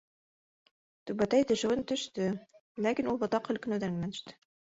[1.09, 2.31] Түбәтәй төшөүен төштө,
[2.87, 4.37] ләкин ул ботаҡ һелкенеүҙән генә төштө.